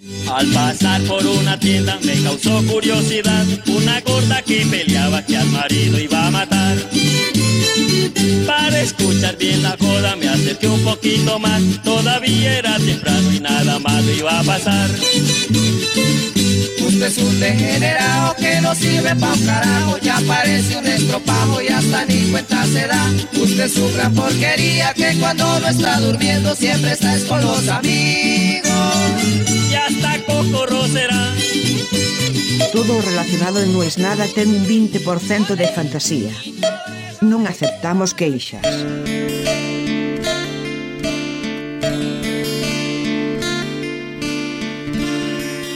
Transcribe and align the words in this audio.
Al 0.00 0.46
pasar 0.52 1.02
por 1.02 1.26
una 1.26 1.58
tienda 1.58 1.98
me 2.04 2.22
causó 2.22 2.64
curiosidad 2.66 3.44
una 3.66 4.00
gorda 4.02 4.42
que 4.42 4.64
peleaba 4.64 5.26
que 5.26 5.36
al 5.36 5.48
marido 5.48 5.98
iba 5.98 6.24
a 6.24 6.30
matar. 6.30 6.76
Para 8.46 8.80
escuchar 8.80 9.36
bien 9.38 9.60
la 9.64 9.76
joda 9.76 10.14
me 10.14 10.28
acerqué 10.28 10.68
un 10.68 10.84
poquito 10.84 11.40
más, 11.40 11.60
todavía 11.82 12.58
era 12.58 12.78
temprano 12.78 13.32
y 13.32 13.40
nada 13.40 13.80
malo 13.80 14.12
iba 14.12 14.38
a 14.38 14.44
pasar. 14.44 14.88
Usted 16.86 17.02
es 17.02 17.18
un 17.18 17.40
degenerado 17.40 18.36
que 18.36 18.60
no 18.60 18.76
sirve 18.76 19.16
pa' 19.16 19.32
un 19.32 19.46
carajo, 19.46 19.98
ya 19.98 20.20
parece 20.28 20.76
un 20.76 20.86
estropajo 20.86 21.60
y 21.60 21.68
hasta 21.68 22.04
ni 22.04 22.30
cuenta 22.30 22.64
se 22.66 22.86
da. 22.86 23.12
Usted 23.32 23.64
es 23.64 23.76
una 23.76 24.10
porquería 24.10 24.94
que 24.94 25.16
cuando 25.18 25.58
no 25.58 25.68
está 25.68 25.98
durmiendo 25.98 26.54
siempre 26.54 26.92
está 26.92 27.18
con 27.26 27.40
los 27.40 27.66
amigos. 27.66 29.57
Será. 30.92 31.34
Todo 32.72 33.00
relacionado 33.02 33.60
en 33.60 33.72
No 33.72 33.82
es 33.82 33.98
nada 33.98 34.26
ten 34.34 34.48
un 34.48 34.64
20% 34.66 35.54
de 35.54 35.68
fantasía. 35.68 36.32
Non 37.20 37.44
aceptamos 37.44 38.16
queixas. 38.16 38.64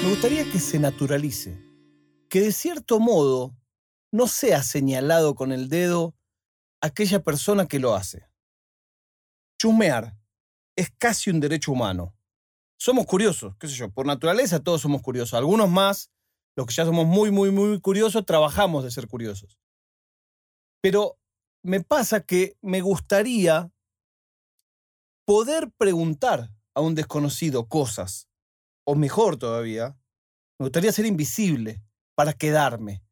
Me 0.01 0.09
gustaría 0.09 0.49
que 0.49 0.61
se 0.61 0.79
naturalice, 0.79 1.61
que 2.29 2.41
de 2.41 2.53
cierto 2.53 3.01
modo 3.01 3.53
no 4.13 4.27
sea 4.29 4.63
señalado 4.63 5.35
con 5.35 5.53
el 5.53 5.69
dedo 5.69 6.15
aquella 6.81 7.21
persona 7.21 7.69
que 7.69 7.81
lo 7.81 7.95
hace. 7.95 8.29
Chusmear 9.59 10.17
es 10.77 10.89
casi 10.97 11.29
un 11.31 11.41
derecho 11.41 11.73
humano. 11.73 12.15
Somos 12.83 13.07
curiosos, 13.07 13.55
qué 13.61 13.69
sé 13.69 13.75
yo, 13.75 13.93
por 13.93 14.07
naturaleza 14.07 14.59
todos 14.59 14.81
somos 14.81 15.03
curiosos. 15.03 15.35
Algunos 15.35 15.71
más, 15.71 16.11
los 16.57 16.67
que 16.67 16.75
ya 16.75 16.85
somos 16.85 17.07
muy, 17.07 17.31
muy, 17.31 17.53
muy 17.53 17.81
curiosos, 17.81 18.27
trabajamos 18.27 18.83
de 18.83 18.91
ser 18.91 19.07
curiosos. 19.07 19.61
Pero 20.83 21.17
me 21.63 21.81
pasa 21.81 22.23
que 22.27 22.57
me 22.61 22.81
gustaría 22.81 23.71
poder 25.25 25.71
preguntar 25.79 26.51
a 26.75 26.81
un 26.81 26.97
desconocido 26.97 27.69
cosas, 27.69 28.29
o 28.85 28.97
mejor 28.97 29.37
todavía, 29.37 29.97
me 30.59 30.65
gustaría 30.67 30.91
ser 30.91 31.07
invisible 31.07 31.81
para 32.17 32.33
quedarme. 32.33 33.05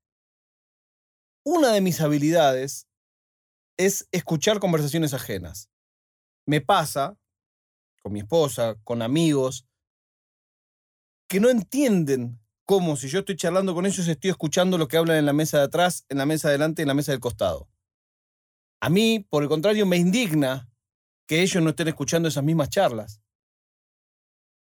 Una 1.47 1.71
de 1.71 1.81
mis 1.81 2.01
habilidades 2.01 2.89
es 3.79 4.09
escuchar 4.11 4.59
conversaciones 4.59 5.15
ajenas. 5.15 5.71
Me 6.45 6.61
pasa, 6.61 7.17
con 8.03 8.13
mi 8.13 8.21
esposa, 8.21 8.77
con 8.83 9.03
amigos, 9.03 9.67
que 11.31 11.39
no 11.39 11.49
entienden 11.49 12.41
cómo 12.65 12.97
si 12.97 13.07
yo 13.07 13.21
estoy 13.21 13.37
charlando 13.37 13.73
con 13.73 13.87
ellos 13.87 14.09
estoy 14.09 14.31
escuchando 14.33 14.77
lo 14.77 14.89
que 14.89 14.97
hablan 14.97 15.17
en 15.17 15.27
la 15.27 15.33
mesa 15.33 15.59
de 15.59 15.65
atrás, 15.65 16.05
en 16.09 16.19
la 16.19 16.27
mesa 16.27 16.49
de 16.49 16.55
adelante 16.55 16.83
en 16.83 16.89
la 16.89 16.95
mesa 16.95 17.13
del 17.13 17.21
costado. 17.21 17.69
A 18.81 18.91
mí, 18.91 19.25
por 19.31 19.45
el 19.45 19.49
contrario, 19.49 19.87
me 19.87 19.97
indigna 19.97 20.69
que 21.29 21.43
ellos 21.43 21.63
no 21.63 21.71
estén 21.71 21.87
escuchando 21.87 22.29
esas 22.29 22.43
mismas 22.43 22.69
charlas. 22.69 23.23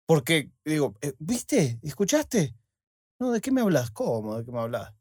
Porque, 0.07 0.49
digo, 0.65 0.95
eh, 1.01 1.13
¿viste? 1.19 1.79
¿Escuchaste? 1.83 2.55
No, 3.19 3.31
¿de 3.31 3.41
qué 3.41 3.51
me 3.51 3.61
hablas? 3.61 3.91
¿Cómo? 3.91 4.35
¿De 4.35 4.43
qué 4.43 4.51
me 4.51 4.59
hablas? 4.59 4.91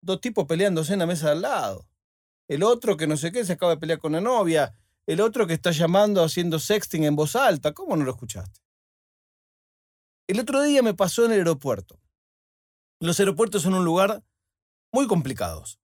Dos 0.00 0.20
tipos 0.20 0.44
peleándose 0.46 0.92
en 0.92 1.00
la 1.00 1.06
mesa 1.06 1.26
de 1.26 1.32
al 1.32 1.42
lado. 1.42 1.88
El 2.46 2.62
otro 2.62 2.96
que 2.96 3.08
no 3.08 3.16
sé 3.16 3.32
qué 3.32 3.44
se 3.44 3.54
acaba 3.54 3.74
de 3.74 3.80
pelear 3.80 3.98
con 3.98 4.12
la 4.12 4.20
novia. 4.20 4.72
El 5.06 5.20
otro 5.20 5.48
que 5.48 5.54
está 5.54 5.72
llamando 5.72 6.22
haciendo 6.22 6.60
sexting 6.60 7.02
en 7.02 7.16
voz 7.16 7.34
alta. 7.34 7.72
¿Cómo 7.72 7.96
no 7.96 8.04
lo 8.04 8.12
escuchaste? 8.12 8.63
El 10.26 10.40
otro 10.40 10.62
día 10.62 10.82
me 10.82 10.94
pasó 10.94 11.24
en 11.26 11.32
el 11.32 11.38
aeropuerto. 11.38 12.00
Los 13.00 13.20
aeropuertos 13.20 13.62
son 13.62 13.74
un 13.74 13.84
lugar 13.84 14.22
muy 14.90 15.06
complicados. 15.06 15.78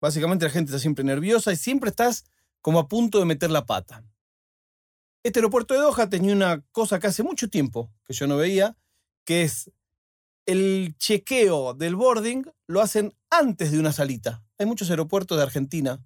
Básicamente 0.00 0.46
la 0.46 0.50
gente 0.50 0.70
está 0.70 0.80
siempre 0.80 1.04
nerviosa 1.04 1.52
y 1.52 1.56
siempre 1.56 1.90
estás 1.90 2.24
como 2.60 2.80
a 2.80 2.88
punto 2.88 3.20
de 3.20 3.24
meter 3.24 3.50
la 3.50 3.66
pata. 3.66 4.04
Este 5.22 5.38
aeropuerto 5.38 5.74
de 5.74 5.80
Doha 5.80 6.08
tenía 6.08 6.34
una 6.34 6.62
cosa 6.72 6.98
que 6.98 7.06
hace 7.06 7.22
mucho 7.22 7.48
tiempo 7.48 7.92
que 8.04 8.12
yo 8.12 8.26
no 8.26 8.36
veía, 8.36 8.76
que 9.24 9.42
es 9.42 9.70
el 10.46 10.96
chequeo 10.98 11.74
del 11.74 11.94
boarding 11.94 12.44
lo 12.66 12.80
hacen 12.80 13.14
antes 13.30 13.70
de 13.70 13.78
una 13.78 13.92
salita. 13.92 14.44
Hay 14.58 14.66
muchos 14.66 14.90
aeropuertos 14.90 15.38
de 15.38 15.44
Argentina, 15.44 16.04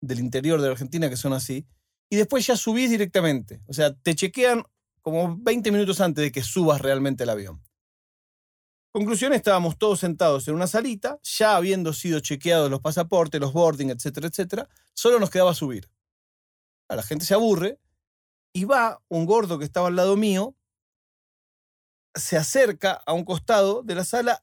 del 0.00 0.20
interior 0.20 0.62
de 0.62 0.70
Argentina, 0.70 1.10
que 1.10 1.16
son 1.16 1.34
así, 1.34 1.66
y 2.08 2.16
después 2.16 2.46
ya 2.46 2.56
subís 2.56 2.88
directamente. 2.88 3.60
O 3.66 3.74
sea, 3.74 3.94
te 3.94 4.14
chequean 4.14 4.64
como 5.04 5.36
20 5.38 5.70
minutos 5.70 6.00
antes 6.00 6.24
de 6.24 6.32
que 6.32 6.42
subas 6.42 6.80
realmente 6.80 7.24
el 7.24 7.30
avión. 7.30 7.62
Conclusión, 8.90 9.34
estábamos 9.34 9.76
todos 9.76 10.00
sentados 10.00 10.48
en 10.48 10.54
una 10.54 10.66
salita, 10.66 11.18
ya 11.22 11.56
habiendo 11.56 11.92
sido 11.92 12.20
chequeados 12.20 12.70
los 12.70 12.80
pasaportes, 12.80 13.40
los 13.40 13.52
boarding, 13.52 13.90
etcétera, 13.90 14.28
etcétera, 14.28 14.68
solo 14.94 15.20
nos 15.20 15.30
quedaba 15.30 15.52
subir. 15.52 15.90
A 16.88 16.96
la 16.96 17.02
gente 17.02 17.26
se 17.26 17.34
aburre 17.34 17.78
y 18.54 18.64
va 18.64 19.02
un 19.08 19.26
gordo 19.26 19.58
que 19.58 19.64
estaba 19.66 19.88
al 19.88 19.96
lado 19.96 20.16
mío, 20.16 20.56
se 22.14 22.38
acerca 22.38 22.92
a 22.92 23.12
un 23.12 23.24
costado 23.24 23.82
de 23.82 23.96
la 23.96 24.04
sala 24.04 24.42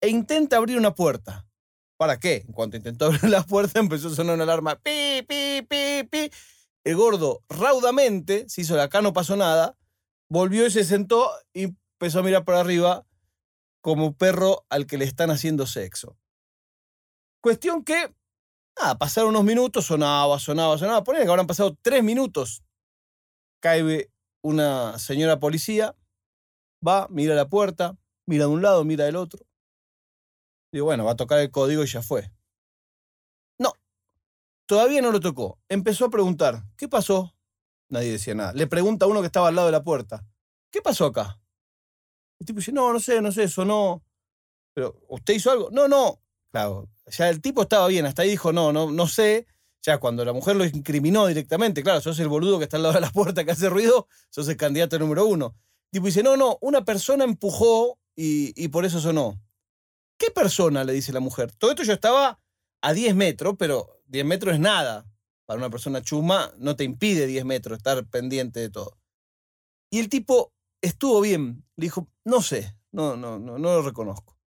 e 0.00 0.08
intenta 0.08 0.56
abrir 0.56 0.78
una 0.78 0.94
puerta. 0.94 1.48
¿Para 1.96 2.20
qué? 2.20 2.44
En 2.46 2.52
cuanto 2.52 2.76
intentó 2.76 3.06
abrir 3.06 3.24
la 3.24 3.42
puerta 3.42 3.80
empezó 3.80 4.08
a 4.08 4.14
sonar 4.14 4.34
una 4.34 4.44
alarma. 4.44 4.76
Pi, 4.76 5.22
pi, 5.26 5.62
pi, 5.62 6.04
pi. 6.08 6.30
El 6.84 6.96
gordo 6.96 7.42
raudamente 7.48 8.46
se 8.48 8.60
hizo 8.60 8.76
la 8.76 8.84
acá 8.84 9.00
no 9.00 9.12
pasó 9.14 9.36
nada, 9.36 9.76
volvió 10.28 10.66
y 10.66 10.70
se 10.70 10.84
sentó 10.84 11.30
y 11.54 11.64
empezó 11.64 12.20
a 12.20 12.22
mirar 12.22 12.44
para 12.44 12.60
arriba 12.60 13.06
como 13.80 14.14
perro 14.14 14.66
al 14.68 14.86
que 14.86 14.98
le 14.98 15.04
están 15.04 15.30
haciendo 15.30 15.66
sexo. 15.66 16.18
Cuestión 17.42 17.84
que, 17.84 18.14
ah, 18.76 18.96
pasaron 18.98 19.30
unos 19.30 19.44
minutos, 19.44 19.86
sonaba, 19.86 20.38
sonaba, 20.38 20.78
sonaba. 20.78 21.04
Ponen 21.04 21.24
que 21.24 21.28
habrán 21.28 21.46
pasado 21.46 21.76
tres 21.82 22.02
minutos. 22.02 22.62
Cae 23.60 24.10
una 24.42 24.98
señora 24.98 25.38
policía, 25.38 25.94
va, 26.86 27.06
mira 27.10 27.34
la 27.34 27.48
puerta, 27.48 27.96
mira 28.26 28.44
de 28.44 28.50
un 28.50 28.62
lado, 28.62 28.84
mira 28.84 29.04
del 29.04 29.16
otro. 29.16 29.46
Digo, 30.72 30.86
bueno, 30.86 31.04
va 31.04 31.12
a 31.12 31.16
tocar 31.16 31.38
el 31.38 31.50
código 31.50 31.84
y 31.84 31.86
ya 31.86 32.02
fue. 32.02 32.33
Todavía 34.66 35.02
no 35.02 35.12
lo 35.12 35.20
tocó. 35.20 35.58
Empezó 35.68 36.06
a 36.06 36.10
preguntar, 36.10 36.62
¿qué 36.76 36.88
pasó? 36.88 37.34
Nadie 37.88 38.12
decía 38.12 38.34
nada. 38.34 38.52
Le 38.52 38.66
pregunta 38.66 39.04
a 39.04 39.08
uno 39.08 39.20
que 39.20 39.26
estaba 39.26 39.48
al 39.48 39.54
lado 39.54 39.66
de 39.68 39.72
la 39.72 39.84
puerta, 39.84 40.24
¿qué 40.70 40.80
pasó 40.80 41.06
acá? 41.06 41.38
El 42.40 42.46
tipo 42.46 42.58
dice, 42.58 42.72
no, 42.72 42.92
no 42.92 43.00
sé, 43.00 43.20
no 43.20 43.30
sé, 43.30 43.48
sonó. 43.48 44.02
Pero, 44.74 45.00
¿usted 45.08 45.34
hizo 45.34 45.50
algo? 45.50 45.68
No, 45.70 45.86
no. 45.86 46.20
Claro, 46.50 46.88
ya 47.06 47.28
el 47.28 47.40
tipo 47.40 47.62
estaba 47.62 47.86
bien, 47.88 48.06
hasta 48.06 48.22
ahí 48.22 48.30
dijo, 48.30 48.52
no, 48.52 48.72
no, 48.72 48.90
no 48.90 49.06
sé. 49.06 49.46
Ya 49.82 49.98
cuando 49.98 50.24
la 50.24 50.32
mujer 50.32 50.56
lo 50.56 50.64
incriminó 50.64 51.26
directamente, 51.26 51.82
claro, 51.82 52.00
sos 52.00 52.18
el 52.18 52.28
boludo 52.28 52.58
que 52.58 52.64
está 52.64 52.78
al 52.78 52.84
lado 52.84 52.94
de 52.94 53.00
la 53.02 53.10
puerta 53.10 53.44
que 53.44 53.50
hace 53.50 53.68
ruido, 53.68 54.08
sos 54.30 54.48
el 54.48 54.56
candidato 54.56 54.98
número 54.98 55.26
uno. 55.26 55.54
El 55.92 55.98
tipo 55.98 56.06
dice, 56.06 56.22
no, 56.22 56.36
no, 56.36 56.58
una 56.62 56.84
persona 56.84 57.24
empujó 57.24 57.98
y, 58.16 58.52
y 58.62 58.68
por 58.68 58.84
eso 58.84 59.00
sonó. 59.00 59.38
¿Qué 60.16 60.30
persona? 60.30 60.84
le 60.84 60.92
dice 60.92 61.12
la 61.12 61.20
mujer. 61.20 61.52
Todo 61.52 61.72
esto 61.72 61.82
yo 61.82 61.92
estaba 61.92 62.40
a 62.80 62.92
10 62.92 63.14
metros, 63.14 63.56
pero 63.58 63.93
10 64.14 64.24
metros 64.26 64.54
es 64.54 64.60
nada. 64.60 65.04
Para 65.44 65.58
una 65.58 65.70
persona 65.70 66.00
chuma 66.00 66.52
no 66.58 66.76
te 66.76 66.84
impide 66.84 67.26
10 67.26 67.44
metros 67.44 67.76
estar 67.76 68.06
pendiente 68.06 68.60
de 68.60 68.70
todo. 68.70 68.96
Y 69.90 69.98
el 69.98 70.08
tipo 70.08 70.52
estuvo 70.80 71.20
bien. 71.20 71.64
Le 71.76 71.86
dijo, 71.86 72.08
no 72.24 72.40
sé, 72.40 72.76
no, 72.92 73.16
no, 73.16 73.40
no, 73.40 73.58
no 73.58 73.70
lo 73.70 73.82
reconozco. 73.82 74.38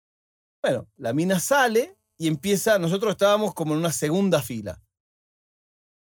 Bueno, 0.63 0.87
la 0.95 1.11
mina 1.11 1.39
sale 1.41 1.97
y 2.17 2.27
empieza, 2.27 2.79
nosotros 2.79 3.11
estábamos 3.11 3.53
como 3.53 3.73
en 3.73 3.79
una 3.79 3.91
segunda 3.91 4.41
fila. 4.41 4.81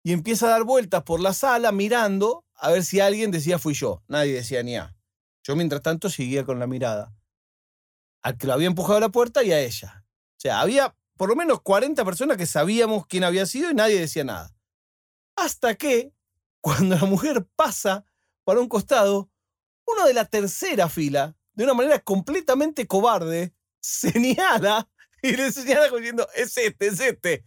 Y 0.04 0.12
empieza 0.12 0.46
a 0.46 0.50
dar 0.50 0.64
vueltas 0.64 1.02
por 1.02 1.20
la 1.20 1.32
sala 1.32 1.72
mirando 1.72 2.44
a 2.56 2.70
ver 2.70 2.84
si 2.84 3.00
alguien 3.00 3.30
decía 3.30 3.58
fui 3.58 3.72
yo. 3.72 4.02
Nadie 4.08 4.34
decía 4.34 4.62
ni 4.62 4.76
a. 4.76 4.94
Yo 5.42 5.56
mientras 5.56 5.80
tanto 5.80 6.10
seguía 6.10 6.44
con 6.44 6.58
la 6.58 6.66
mirada. 6.66 7.16
Al 8.22 8.36
que 8.36 8.46
lo 8.46 8.52
había 8.52 8.66
empujado 8.66 8.98
a 8.98 9.00
la 9.00 9.08
puerta 9.08 9.42
y 9.42 9.52
a 9.52 9.60
ella. 9.60 10.04
O 10.36 10.40
sea, 10.40 10.60
había 10.60 10.94
por 11.16 11.28
lo 11.28 11.36
menos 11.36 11.60
40 11.62 12.04
personas 12.04 12.36
que 12.36 12.46
sabíamos 12.46 13.06
quién 13.06 13.24
había 13.24 13.46
sido 13.46 13.70
y 13.70 13.74
nadie 13.74 14.00
decía 14.00 14.24
nada. 14.24 14.54
Hasta 15.36 15.74
que, 15.74 16.12
cuando 16.60 16.96
la 16.96 17.04
mujer 17.04 17.46
pasa 17.56 18.04
para 18.44 18.60
un 18.60 18.68
costado, 18.68 19.30
uno 19.86 20.06
de 20.06 20.14
la 20.14 20.24
tercera 20.24 20.88
fila, 20.88 21.36
de 21.52 21.64
una 21.64 21.74
manera 21.74 21.98
completamente 22.00 22.86
cobarde, 22.86 23.54
señala 23.80 24.88
y 25.22 25.36
le 25.36 25.52
señala 25.52 25.88
diciendo, 25.88 26.28
es 26.34 26.56
este, 26.56 26.86
es 26.86 27.00
este. 27.00 27.44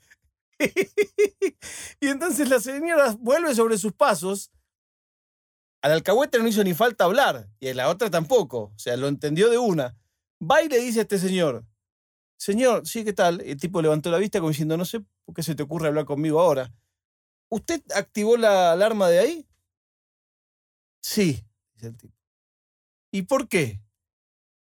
y 1.99 2.07
entonces 2.07 2.49
la 2.49 2.59
señora 2.59 3.15
vuelve 3.19 3.53
sobre 3.53 3.77
sus 3.77 3.93
pasos. 3.93 4.51
Al 5.81 5.91
alcahuete 5.91 6.39
no 6.39 6.47
hizo 6.47 6.63
ni 6.63 6.73
falta 6.73 7.03
hablar, 7.03 7.47
y 7.59 7.67
a 7.67 7.73
la 7.75 7.89
otra 7.89 8.09
tampoco. 8.09 8.71
O 8.75 8.79
sea, 8.79 8.97
lo 8.97 9.07
entendió 9.07 9.49
de 9.49 9.59
una. 9.59 9.95
Va 10.41 10.63
y 10.63 10.69
le 10.69 10.79
dice 10.79 10.99
a 10.99 11.01
este 11.03 11.19
señor, 11.19 11.65
señor, 12.37 12.87
sí, 12.87 13.03
¿qué 13.03 13.13
tal? 13.13 13.41
El 13.41 13.59
tipo 13.59 13.81
levantó 13.81 14.09
la 14.11 14.17
vista 14.17 14.39
como 14.39 14.49
diciendo, 14.49 14.77
no 14.77 14.85
sé 14.85 15.01
por 15.25 15.35
qué 15.35 15.43
se 15.43 15.55
te 15.55 15.63
ocurre 15.63 15.87
hablar 15.87 16.05
conmigo 16.05 16.39
ahora. 16.39 16.73
¿Usted 17.49 17.81
activó 17.95 18.37
la 18.37 18.71
alarma 18.71 19.09
de 19.09 19.19
ahí? 19.19 19.47
Sí, 21.01 21.43
dice 21.75 21.87
el 21.87 21.97
tipo. 21.97 22.15
¿Y 23.11 23.23
por 23.23 23.47
qué? 23.47 23.81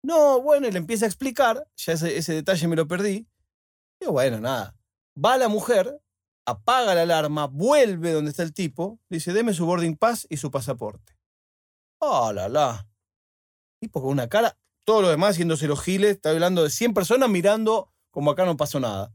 No, 0.02 0.42
bueno, 0.42 0.68
y 0.68 0.72
le 0.72 0.78
empieza 0.78 1.06
a 1.06 1.08
explicar, 1.08 1.66
ya 1.76 1.94
ese, 1.94 2.16
ese 2.16 2.34
detalle 2.34 2.68
me 2.68 2.76
lo 2.76 2.86
perdí. 2.86 3.26
Y 4.00 4.06
bueno, 4.06 4.38
nada. 4.40 4.76
Va 5.22 5.38
la 5.38 5.48
mujer, 5.48 5.98
apaga 6.46 6.94
la 6.94 7.02
alarma, 7.02 7.46
vuelve 7.46 8.12
donde 8.12 8.30
está 8.30 8.42
el 8.42 8.52
tipo, 8.52 9.00
dice, 9.08 9.32
deme 9.32 9.54
su 9.54 9.64
boarding 9.64 9.96
pass 9.96 10.26
y 10.28 10.36
su 10.36 10.50
pasaporte. 10.50 11.16
Oh, 12.00 12.32
la 12.32 12.48
la. 12.48 12.86
Tipo 13.80 14.02
con 14.02 14.10
una 14.10 14.28
cara, 14.28 14.58
todo 14.84 15.02
lo 15.02 15.08
demás 15.08 15.30
haciéndose 15.30 15.66
los 15.66 15.82
giles, 15.82 16.12
está 16.12 16.30
hablando 16.30 16.62
de 16.62 16.70
100 16.70 16.94
personas 16.94 17.28
mirando 17.28 17.92
como 18.10 18.30
acá 18.30 18.44
no 18.44 18.56
pasó 18.56 18.78
nada. 18.78 19.12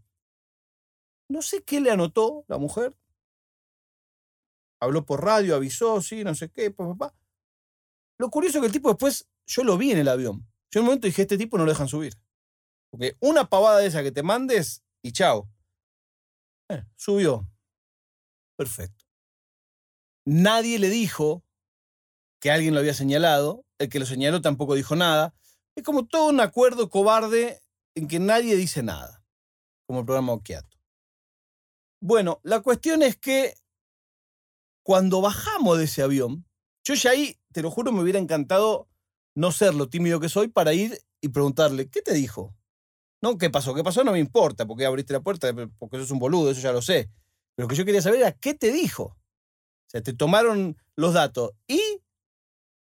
No 1.29 1.41
sé 1.41 1.63
qué 1.63 1.79
le 1.79 1.91
anotó 1.91 2.43
la 2.47 2.57
mujer. 2.57 2.97
Habló 4.81 5.05
por 5.05 5.23
radio, 5.23 5.55
avisó, 5.55 6.01
sí, 6.01 6.23
no 6.23 6.35
sé 6.35 6.49
qué, 6.49 6.71
papá. 6.71 7.15
Lo 8.17 8.29
curioso 8.29 8.57
es 8.57 8.61
que 8.61 8.67
el 8.67 8.73
tipo 8.73 8.89
después, 8.89 9.29
yo 9.45 9.63
lo 9.63 9.77
vi 9.77 9.91
en 9.91 9.99
el 9.99 10.07
avión. 10.07 10.45
Yo 10.71 10.79
en 10.79 10.81
un 10.81 10.85
momento 10.87 11.07
dije, 11.07 11.21
este 11.21 11.37
tipo 11.37 11.57
no 11.57 11.65
lo 11.65 11.71
dejan 11.71 11.87
subir. 11.87 12.13
Porque 12.89 13.15
una 13.19 13.49
pavada 13.49 13.79
de 13.79 13.87
esa 13.87 14.03
que 14.03 14.11
te 14.11 14.23
mandes 14.23 14.83
y 15.01 15.11
chao. 15.11 15.49
Eh, 16.69 16.83
subió. 16.95 17.49
Perfecto. 18.57 19.05
Nadie 20.25 20.79
le 20.79 20.89
dijo 20.89 21.43
que 22.41 22.51
alguien 22.51 22.73
lo 22.73 22.79
había 22.79 22.93
señalado. 22.93 23.65
El 23.77 23.89
que 23.89 23.99
lo 23.99 24.05
señaló 24.05 24.41
tampoco 24.41 24.75
dijo 24.75 24.95
nada. 24.95 25.33
Es 25.79 25.85
como 25.85 26.05
todo 26.05 26.27
un 26.27 26.41
acuerdo 26.41 26.89
cobarde 26.89 27.63
en 27.95 28.09
que 28.09 28.19
nadie 28.19 28.57
dice 28.57 28.83
nada. 28.83 29.23
Como 29.87 30.01
el 30.01 30.05
programa 30.05 30.33
Okiato. 30.33 30.77
Bueno, 32.01 32.41
la 32.43 32.59
cuestión 32.59 33.01
es 33.01 33.15
que 33.15 33.55
cuando 34.83 35.21
bajamos 35.21 35.77
de 35.77 35.85
ese 35.85 36.01
avión, 36.01 36.45
yo 36.83 36.95
ya 36.95 37.11
ahí, 37.11 37.39
te 37.53 37.61
lo 37.61 37.71
juro, 37.71 37.93
me 37.93 38.01
hubiera 38.01 38.19
encantado 38.19 38.89
no 39.35 39.53
ser 39.53 39.73
lo 39.73 39.87
tímido 39.87 40.19
que 40.19 40.27
soy 40.27 40.49
para 40.49 40.73
ir 40.73 40.99
y 41.21 41.29
preguntarle, 41.29 41.89
¿qué 41.89 42.01
te 42.01 42.13
dijo? 42.13 42.53
No, 43.21 43.37
¿qué 43.37 43.49
pasó? 43.49 43.73
¿Qué 43.73 43.83
pasó? 43.83 44.03
No 44.03 44.11
me 44.11 44.19
importa, 44.19 44.65
porque 44.67 44.85
abriste 44.85 45.13
la 45.13 45.21
puerta, 45.21 45.53
porque 45.77 45.97
sos 45.97 46.11
un 46.11 46.19
boludo, 46.19 46.51
eso 46.51 46.59
ya 46.59 46.73
lo 46.73 46.81
sé. 46.81 47.09
Pero 47.55 47.65
lo 47.65 47.69
que 47.69 47.75
yo 47.75 47.85
quería 47.85 48.01
saber 48.01 48.19
era, 48.19 48.33
¿qué 48.33 48.53
te 48.53 48.73
dijo? 48.73 49.03
O 49.03 49.89
sea, 49.89 50.03
te 50.03 50.11
tomaron 50.11 50.75
los 50.97 51.13
datos 51.13 51.51
y, 51.67 51.79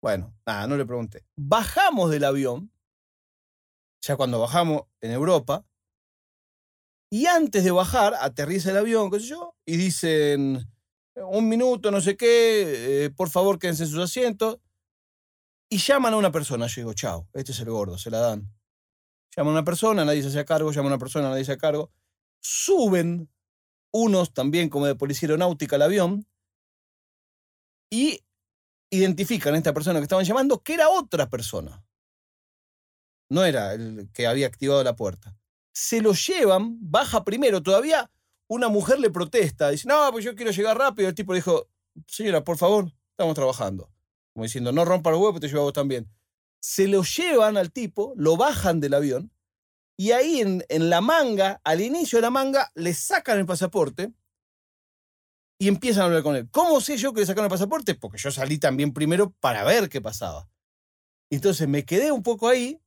bueno, 0.03 0.35
nada, 0.45 0.67
no 0.67 0.77
le 0.77 0.85
pregunté. 0.85 1.25
Bajamos 1.37 2.11
del 2.11 2.25
avión, 2.25 2.72
ya 4.03 4.17
cuando 4.17 4.41
bajamos 4.41 4.83
en 5.01 5.13
Europa, 5.13 5.65
y 7.11 7.27
antes 7.27 7.63
de 7.63 7.71
bajar, 7.71 8.15
aterriza 8.21 8.71
el 8.71 8.79
avión, 8.79 9.11
qué 9.11 9.21
sé 9.21 9.27
yo, 9.27 9.55
y 9.67 9.77
dicen, 9.77 10.67
un 11.15 11.49
minuto, 11.49 11.91
no 11.91 12.01
sé 12.01 12.17
qué, 12.17 13.05
eh, 13.05 13.11
por 13.11 13.29
favor 13.29 13.59
quédense 13.59 13.83
en 13.85 13.91
sus 13.91 13.99
asientos. 13.99 14.59
Y 15.71 15.79
llaman 15.79 16.15
a 16.15 16.17
una 16.17 16.33
persona. 16.33 16.67
Yo 16.69 16.81
digo, 16.81 16.95
chao, 16.95 17.29
este 17.35 17.53
es 17.53 17.61
el 17.61 17.71
gordo, 17.71 17.99
se 17.99 18.11
la 18.11 18.19
dan. 18.19 18.51
Llaman 19.37 19.51
a 19.51 19.59
una 19.59 19.65
persona, 19.65 20.05
nadie 20.05 20.23
se 20.23 20.29
hace 20.29 20.45
cargo, 20.45 20.71
llaman 20.71 20.93
a 20.93 20.95
una 20.95 20.99
persona, 20.99 21.31
nadie 21.31 21.45
se 21.45 21.53
hace 21.53 21.61
cargo. 21.61 21.91
Suben 22.41 23.31
unos 23.93 24.33
también 24.33 24.69
como 24.69 24.87
de 24.87 24.95
policía 24.95 25.29
aeronáutica 25.29 25.77
al 25.77 25.83
avión 25.83 26.27
y 27.91 28.21
identifican 28.91 29.55
a 29.55 29.59
esta 29.59 29.75
persona 29.75 29.99
que 29.99 30.05
estaban 30.05 30.25
llamando 30.25 30.63
que 30.63 30.75
era 30.75 30.89
otra 30.89 31.29
persona. 31.29 31.85
No 33.33 33.45
era 33.45 33.73
el 33.75 34.09
que 34.13 34.27
había 34.27 34.47
activado 34.47 34.85
la 34.85 34.97
puerta 34.97 35.37
se 35.73 36.01
lo 36.01 36.13
llevan, 36.13 36.77
baja 36.81 37.25
primero, 37.25 37.63
todavía 37.63 38.11
una 38.49 38.69
mujer 38.69 39.01
le 39.01 39.11
protesta, 39.11 39.71
dice, 39.71 39.89
no, 39.89 40.11
pues 40.13 40.25
yo 40.25 40.35
quiero 40.35 40.51
llegar 40.51 40.77
rápido. 40.77 41.09
El 41.09 41.15
tipo 41.15 41.33
le 41.33 41.39
dijo, 41.39 41.69
señora, 42.07 42.45
por 42.45 42.59
favor, 42.59 42.93
estamos 43.11 43.35
trabajando. 43.35 43.91
Como 44.35 44.45
diciendo, 44.45 44.73
no 44.73 44.85
rompa 44.85 45.11
los 45.11 45.21
huevos, 45.21 45.41
te 45.41 45.49
llevo 45.49 45.63
vos 45.63 45.73
también. 45.73 46.09
Se 46.61 46.87
lo 46.87 47.03
llevan 47.03 47.57
al 47.57 47.73
tipo, 47.73 48.13
lo 48.17 48.37
bajan 48.37 48.81
del 48.81 48.95
avión, 48.95 49.33
y 49.97 50.13
ahí 50.13 50.41
en, 50.41 50.65
en 50.69 50.91
la 50.91 51.01
manga, 51.01 51.61
al 51.65 51.81
inicio 51.81 52.19
de 52.19 52.23
la 52.23 52.31
manga, 52.31 52.71
le 52.75 52.93
sacan 52.95 53.39
el 53.39 53.47
pasaporte 53.47 54.13
y 55.59 55.69
empiezan 55.69 56.03
a 56.03 56.07
hablar 56.07 56.23
con 56.23 56.37
él. 56.37 56.49
¿Cómo 56.51 56.81
sé 56.81 56.97
yo 56.97 57.13
que 57.13 57.21
le 57.21 57.27
sacaron 57.27 57.47
el 57.47 57.51
pasaporte? 57.51 57.95
Porque 57.95 58.19
yo 58.19 58.31
salí 58.31 58.59
también 58.59 58.93
primero 58.93 59.31
para 59.41 59.65
ver 59.65 59.89
qué 59.89 60.01
pasaba. 60.01 60.49
Entonces 61.31 61.69
me 61.69 61.85
quedé 61.85 62.11
un 62.11 62.23
poco 62.23 62.49
ahí 62.49 62.82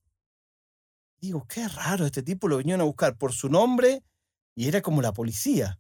Digo, 1.25 1.47
qué 1.47 1.67
raro, 1.67 2.05
este 2.05 2.21
tipo 2.21 2.47
lo 2.47 2.57
venían 2.57 2.81
a 2.81 2.83
buscar 2.83 3.17
por 3.17 3.33
su 3.33 3.49
nombre 3.49 4.03
y 4.53 4.67
era 4.67 4.83
como 4.83 5.01
la 5.01 5.11
policía. 5.11 5.79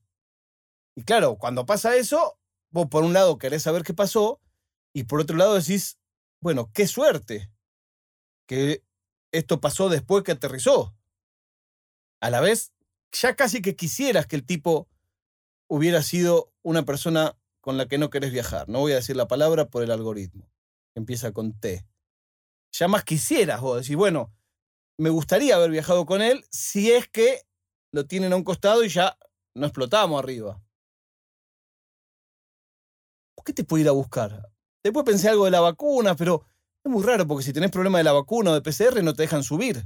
Y 0.95 1.03
claro, 1.03 1.37
cuando 1.37 1.67
pasa 1.67 1.95
eso, 1.95 2.39
vos 2.71 2.87
por 2.87 3.03
un 3.03 3.13
lado 3.13 3.37
querés 3.37 3.61
saber 3.61 3.83
qué 3.83 3.93
pasó 3.93 4.41
y 4.91 5.03
por 5.03 5.19
otro 5.19 5.37
lado 5.37 5.53
decís, 5.53 5.99
bueno, 6.41 6.71
qué 6.73 6.87
suerte 6.87 7.51
que 8.47 8.83
esto 9.31 9.61
pasó 9.61 9.87
después 9.87 10.23
que 10.23 10.31
aterrizó. 10.31 10.95
A 12.21 12.31
la 12.31 12.41
vez, 12.41 12.73
ya 13.11 13.35
casi 13.35 13.61
que 13.61 13.75
quisieras 13.75 14.25
que 14.25 14.37
el 14.37 14.47
tipo 14.47 14.87
hubiera 15.67 16.01
sido 16.01 16.51
una 16.63 16.85
persona 16.85 17.37
con 17.61 17.77
la 17.77 17.87
que 17.87 17.99
no 17.99 18.09
querés 18.09 18.31
viajar. 18.31 18.67
No 18.67 18.79
voy 18.79 18.93
a 18.93 18.95
decir 18.95 19.15
la 19.15 19.27
palabra 19.27 19.69
por 19.69 19.83
el 19.83 19.91
algoritmo. 19.91 20.51
Empieza 20.95 21.33
con 21.33 21.53
T. 21.53 21.85
Ya 22.71 22.87
más 22.87 23.03
quisieras 23.03 23.61
vos 23.61 23.77
decir, 23.77 23.95
bueno, 23.95 24.34
me 24.97 25.09
gustaría 25.09 25.55
haber 25.55 25.71
viajado 25.71 26.05
con 26.05 26.21
él 26.21 26.45
si 26.49 26.91
es 26.91 27.07
que 27.07 27.41
lo 27.91 28.05
tienen 28.05 28.33
a 28.33 28.35
un 28.35 28.43
costado 28.43 28.83
y 28.83 28.89
ya 28.89 29.17
no 29.55 29.67
explotamos 29.67 30.21
arriba. 30.21 30.61
¿Por 33.35 33.45
qué 33.45 33.53
te 33.53 33.63
puedo 33.63 33.81
ir 33.81 33.89
a 33.89 33.93
buscar? 33.93 34.49
Después 34.83 35.05
pensé 35.05 35.29
algo 35.29 35.45
de 35.45 35.51
la 35.51 35.61
vacuna, 35.61 36.15
pero 36.15 36.45
es 36.83 36.91
muy 36.91 37.03
raro 37.03 37.25
porque 37.27 37.43
si 37.43 37.53
tenés 37.53 37.71
problema 37.71 37.97
de 37.97 38.03
la 38.03 38.13
vacuna 38.13 38.51
o 38.51 38.53
de 38.53 38.61
PCR 38.61 39.03
no 39.03 39.13
te 39.13 39.23
dejan 39.23 39.43
subir. 39.43 39.83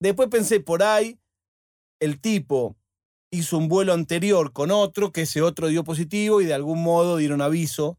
Después 0.00 0.28
pensé 0.28 0.60
por 0.60 0.82
ahí, 0.82 1.18
el 2.00 2.20
tipo 2.20 2.76
hizo 3.30 3.58
un 3.58 3.68
vuelo 3.68 3.92
anterior 3.92 4.52
con 4.52 4.70
otro, 4.70 5.12
que 5.12 5.22
ese 5.22 5.42
otro 5.42 5.68
dio 5.68 5.84
positivo 5.84 6.40
y 6.40 6.46
de 6.46 6.54
algún 6.54 6.82
modo 6.82 7.16
dieron 7.16 7.40
aviso. 7.40 7.98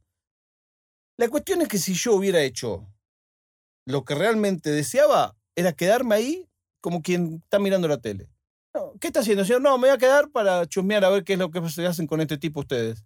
La 1.17 1.29
cuestión 1.29 1.61
es 1.61 1.67
que 1.67 1.79
si 1.79 1.93
yo 1.95 2.13
hubiera 2.13 2.41
hecho 2.41 2.87
lo 3.85 4.05
que 4.05 4.13
realmente 4.13 4.69
deseaba, 4.69 5.35
era 5.57 5.73
quedarme 5.73 6.15
ahí 6.15 6.49
como 6.79 7.01
quien 7.01 7.41
está 7.43 7.59
mirando 7.59 7.87
la 7.87 7.99
tele. 7.99 8.29
¿Qué 9.01 9.07
está 9.07 9.21
haciendo, 9.21 9.43
señor? 9.43 9.61
No, 9.63 9.77
me 9.79 9.87
voy 9.87 9.95
a 9.95 9.97
quedar 9.97 10.29
para 10.29 10.67
chusmear 10.67 11.03
a 11.03 11.09
ver 11.09 11.23
qué 11.23 11.33
es 11.33 11.39
lo 11.39 11.49
que 11.49 11.67
se 11.67 11.85
hacen 11.87 12.05
con 12.05 12.21
este 12.21 12.37
tipo 12.37 12.59
ustedes. 12.59 13.03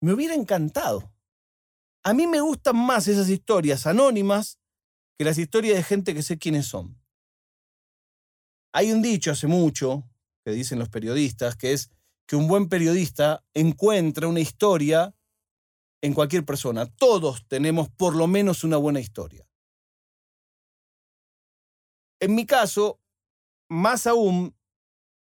Me 0.00 0.12
hubiera 0.12 0.34
encantado. 0.34 1.12
A 2.04 2.14
mí 2.14 2.28
me 2.28 2.40
gustan 2.40 2.76
más 2.76 3.08
esas 3.08 3.28
historias 3.28 3.86
anónimas 3.88 4.60
que 5.18 5.24
las 5.24 5.36
historias 5.36 5.76
de 5.76 5.82
gente 5.82 6.14
que 6.14 6.22
sé 6.22 6.38
quiénes 6.38 6.66
son. 6.66 6.96
Hay 8.72 8.92
un 8.92 9.02
dicho 9.02 9.32
hace 9.32 9.48
mucho 9.48 10.08
que 10.44 10.52
dicen 10.52 10.78
los 10.78 10.88
periodistas, 10.88 11.56
que 11.56 11.72
es 11.72 11.90
que 12.26 12.36
un 12.36 12.46
buen 12.46 12.68
periodista 12.68 13.44
encuentra 13.52 14.28
una 14.28 14.40
historia 14.40 15.12
en 16.02 16.14
cualquier 16.14 16.44
persona. 16.44 16.86
Todos 16.86 17.44
tenemos 17.48 17.90
por 17.90 18.14
lo 18.14 18.28
menos 18.28 18.62
una 18.62 18.76
buena 18.76 19.00
historia. 19.00 19.46
En 22.22 22.36
mi 22.36 22.46
caso, 22.46 23.00
más 23.68 24.06
aún, 24.06 24.56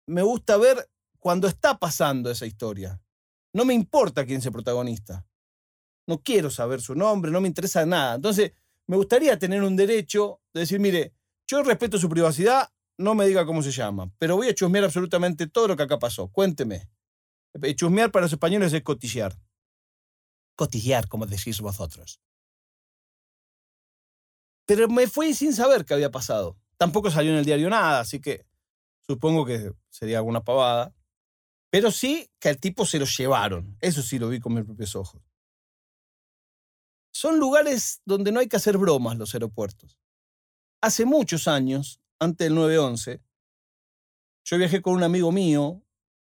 me 0.09 0.23
gusta 0.23 0.57
ver 0.57 0.91
cuando 1.21 1.47
está 1.47 1.79
pasando 1.79 2.29
esa 2.29 2.45
historia. 2.45 3.01
No 3.53 3.65
me 3.65 3.73
importa 3.73 4.27
quién 4.27 4.41
es 4.41 4.47
el 4.47 4.53
protagonista. 4.53 5.25
No 6.09 6.21
quiero 6.25 6.51
saber 6.51 6.81
su 6.81 6.97
nombre, 6.97 7.31
no 7.31 7.41
me 7.41 7.47
interesa 7.47 7.87
nada. 7.87 8.17
Entonces, 8.17 8.53
me 8.89 8.97
gustaría 8.97 9.39
tener 9.39 9.63
un 9.63 9.77
derecho 9.77 10.41
de 10.53 10.61
decir, 10.61 10.81
mire, 10.81 11.15
yo 11.47 11.63
respeto 11.63 11.99
su 11.99 12.09
privacidad, 12.09 12.69
no 12.97 13.15
me 13.15 13.29
diga 13.29 13.47
cómo 13.47 13.63
se 13.63 13.71
llama, 13.71 14.13
pero 14.19 14.35
voy 14.35 14.49
a 14.49 14.55
chusmear 14.55 14.83
absolutamente 14.83 15.47
todo 15.47 15.69
lo 15.69 15.77
que 15.77 15.85
acá 15.85 16.01
pasó. 16.01 16.27
Cuénteme. 16.33 16.91
Chusmear 17.77 18.11
para 18.11 18.25
los 18.25 18.33
españoles 18.33 18.73
es 18.73 18.83
cotillear. 18.83 19.39
Cotillear, 20.57 21.07
como 21.07 21.27
decís 21.27 21.61
vosotros. 21.61 22.21
Pero 24.67 24.89
me 24.89 25.07
fui 25.07 25.33
sin 25.33 25.55
saber 25.55 25.85
qué 25.85 25.95
había 25.95 26.11
pasado. 26.11 26.59
Tampoco 26.79 27.11
salió 27.11 27.33
en 27.33 27.39
el 27.39 27.45
diario 27.45 27.69
nada, 27.69 28.01
así 28.01 28.21
que 28.21 28.47
supongo 29.01 29.45
que 29.45 29.73
sería 29.91 30.19
alguna 30.19 30.43
pavada. 30.43 30.95
Pero 31.71 31.91
sí 31.91 32.31
que 32.39 32.49
al 32.49 32.59
tipo 32.59 32.87
se 32.87 32.99
lo 32.99 33.05
llevaron. 33.05 33.77
Eso 33.81 34.01
sí 34.01 34.19
lo 34.19 34.29
vi 34.29 34.41
con 34.41 34.55
mis 34.55 34.65
propios 34.65 34.97
ojos. 34.97 35.21
Son 37.13 37.39
lugares 37.39 38.01
donde 38.05 38.33
no 38.33 38.41
hay 38.41 38.49
que 38.49 38.57
hacer 38.57 38.79
bromas 38.79 39.19
los 39.19 39.35
aeropuertos. 39.35 39.99
Hace 40.81 41.05
muchos 41.05 41.49
años, 41.49 42.01
antes 42.21 42.49
del 42.49 42.57
9-11, 42.57 43.21
yo 44.45 44.57
viajé 44.57 44.81
con 44.81 44.95
un 44.95 45.03
amigo 45.03 45.33
mío, 45.33 45.83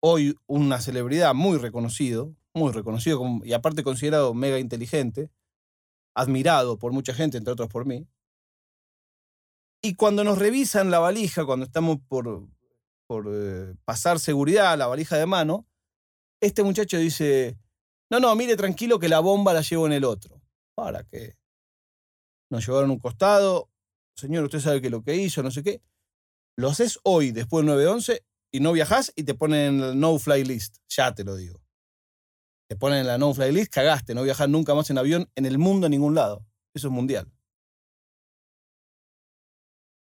hoy 0.02 0.36
una 0.48 0.82
celebridad 0.82 1.34
muy 1.36 1.60
reconocido, 1.60 2.36
muy 2.54 2.72
reconocido 2.74 3.22
y 3.44 3.54
aparte 3.54 3.84
considerado 3.84 4.34
mega 4.34 4.60
inteligente, 4.60 5.30
admirado 6.16 6.78
por 6.78 6.92
mucha 6.92 7.14
gente, 7.14 7.38
entre 7.38 7.54
otros 7.54 7.70
por 7.70 7.86
mí. 7.86 8.08
Y 9.82 9.96
cuando 9.96 10.24
nos 10.24 10.38
revisan 10.38 10.92
la 10.92 11.00
valija, 11.00 11.46
cuando 11.46 11.66
estamos 11.66 11.98
por, 12.08 12.48
eh, 13.28 13.74
pasar 13.84 14.20
seguridad, 14.20 14.78
la 14.78 14.88
valija 14.88 15.18
de 15.18 15.26
mano, 15.26 15.68
este 16.40 16.64
muchacho 16.64 16.98
dice, 16.98 17.58
no, 18.10 18.20
no, 18.20 18.36
mire 18.36 18.56
tranquilo 18.56 19.00
que 19.00 19.10
la 19.10 19.20
bomba 19.20 19.54
la 19.54 19.62
llevo 19.62 19.88
en 19.88 19.94
el 19.94 20.06
otro. 20.06 20.42
¿Para 20.76 21.04
qué? 21.04 21.36
Nos 22.52 22.66
llevaron 22.66 22.92
un 22.92 23.00
costado, 23.00 23.70
señor, 24.16 24.44
usted 24.44 24.60
sabe 24.60 24.82
que 24.82 24.90
lo 24.90 25.02
que 25.04 25.16
hizo, 25.16 25.42
no 25.42 25.50
sé 25.50 25.64
qué. 25.64 25.82
Lo 26.58 26.70
haces 26.70 27.00
hoy, 27.04 27.32
después 27.32 27.66
del 27.66 27.76
9-11, 27.76 28.24
y 28.52 28.60
no 28.60 28.74
viajás 28.74 29.12
y 29.16 29.24
te 29.24 29.34
ponen 29.34 29.80
en 29.80 29.84
el 29.84 30.00
no-fly 30.00 30.44
list. 30.44 30.78
Ya 30.90 31.16
te 31.16 31.24
lo 31.24 31.36
digo. 31.36 31.62
Te 32.68 32.76
ponen 32.76 33.00
en 33.00 33.08
la 33.08 33.18
no-fly 33.18 33.52
list, 33.52 33.74
cagaste, 33.74 34.14
no 34.14 34.24
viajas 34.24 34.48
nunca 34.48 34.76
más 34.76 34.90
en 34.90 34.98
avión 34.98 35.30
en 35.36 35.46
el 35.46 35.58
mundo 35.58 35.88
a 35.88 35.90
ningún 35.90 36.14
lado. 36.14 36.46
Eso 36.74 36.88
es 36.88 36.94
mundial. 36.94 37.32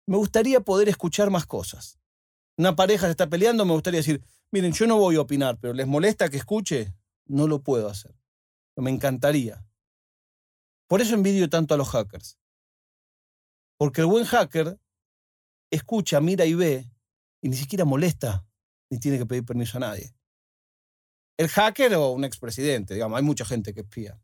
Me 0.08 0.16
gustaría 0.16 0.60
poder 0.60 0.88
escuchar 0.88 1.28
más 1.28 1.44
cosas. 1.44 1.98
Una 2.56 2.74
pareja 2.74 3.04
se 3.04 3.10
está 3.10 3.28
peleando, 3.28 3.66
me 3.66 3.74
gustaría 3.74 4.00
decir, 4.00 4.24
miren, 4.50 4.72
yo 4.72 4.86
no 4.86 4.96
voy 4.96 5.16
a 5.16 5.20
opinar, 5.20 5.58
pero 5.60 5.74
¿les 5.74 5.86
molesta 5.86 6.30
que 6.30 6.38
escuche? 6.38 6.94
No 7.26 7.46
lo 7.46 7.62
puedo 7.62 7.90
hacer. 7.90 8.18
Me 8.74 8.90
encantaría. 8.90 9.66
Por 10.86 11.02
eso 11.02 11.14
envidio 11.14 11.50
tanto 11.50 11.74
a 11.74 11.76
los 11.76 11.90
hackers. 11.90 12.38
Porque 13.76 14.00
el 14.00 14.06
buen 14.06 14.24
hacker 14.24 14.80
escucha, 15.70 16.22
mira 16.22 16.46
y 16.46 16.54
ve, 16.54 16.90
y 17.42 17.50
ni 17.50 17.56
siquiera 17.56 17.84
molesta, 17.84 18.46
ni 18.88 18.98
tiene 18.98 19.18
que 19.18 19.26
pedir 19.26 19.44
permiso 19.44 19.76
a 19.76 19.80
nadie. 19.80 20.14
El 21.36 21.48
hacker 21.48 21.94
o 21.96 22.12
un 22.12 22.24
expresidente, 22.24 22.94
digamos, 22.94 23.18
hay 23.18 23.24
mucha 23.24 23.44
gente 23.44 23.74
que 23.74 23.82
espía. 23.82 24.18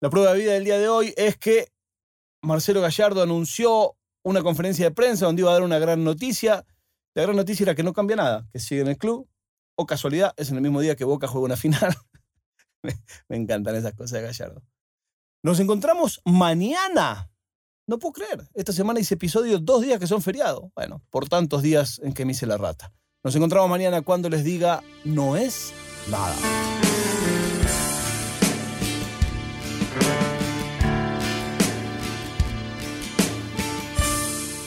La 0.00 0.10
prueba 0.10 0.32
de 0.32 0.38
vida 0.38 0.52
del 0.52 0.64
día 0.64 0.78
de 0.78 0.88
hoy 0.88 1.12
es 1.16 1.36
que 1.38 1.71
Marcelo 2.42 2.80
Gallardo 2.80 3.22
anunció 3.22 3.96
una 4.24 4.42
conferencia 4.42 4.84
de 4.86 4.90
prensa 4.90 5.26
donde 5.26 5.42
iba 5.42 5.50
a 5.50 5.54
dar 5.54 5.62
una 5.62 5.78
gran 5.78 6.04
noticia. 6.04 6.64
La 7.14 7.22
gran 7.22 7.36
noticia 7.36 7.64
era 7.64 7.74
que 7.74 7.82
no 7.82 7.92
cambia 7.92 8.16
nada, 8.16 8.48
que 8.52 8.58
sigue 8.58 8.80
en 8.80 8.88
el 8.88 8.98
club. 8.98 9.28
O 9.76 9.86
casualidad, 9.86 10.34
es 10.36 10.50
en 10.50 10.56
el 10.56 10.62
mismo 10.62 10.80
día 10.80 10.96
que 10.96 11.04
Boca 11.04 11.26
juega 11.26 11.46
una 11.46 11.56
final. 11.56 11.94
Me 13.28 13.36
encantan 13.36 13.76
esas 13.76 13.94
cosas 13.94 14.20
de 14.20 14.22
Gallardo. 14.22 14.62
Nos 15.42 15.60
encontramos 15.60 16.20
mañana. 16.24 17.30
No 17.86 17.98
puedo 17.98 18.12
creer. 18.12 18.48
Esta 18.54 18.72
semana 18.72 19.00
hice 19.00 19.14
episodio 19.14 19.58
dos 19.58 19.82
días 19.82 19.98
que 19.98 20.06
son 20.06 20.22
feriados. 20.22 20.70
Bueno, 20.74 21.02
por 21.10 21.28
tantos 21.28 21.62
días 21.62 22.00
en 22.02 22.12
que 22.12 22.24
me 22.24 22.32
hice 22.32 22.46
la 22.46 22.58
rata. 22.58 22.92
Nos 23.24 23.34
encontramos 23.34 23.68
mañana 23.68 24.02
cuando 24.02 24.28
les 24.28 24.44
diga 24.44 24.82
no 25.04 25.36
es 25.36 25.72
nada. 26.08 26.34